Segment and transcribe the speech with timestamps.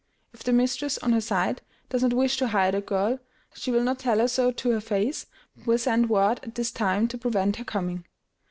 [0.33, 3.19] If the mistress, on her side, does not wish to hire the girl,
[3.53, 6.71] she will not tell her so to her face, but will send word at this
[6.71, 8.05] time to prevent her coming.